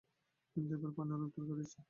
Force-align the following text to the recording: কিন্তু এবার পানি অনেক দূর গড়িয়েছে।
কিন্তু 0.55 0.71
এবার 0.77 0.91
পানি 0.97 1.11
অনেক 1.13 1.29
দূর 1.35 1.45
গড়িয়েছে। 1.49 1.79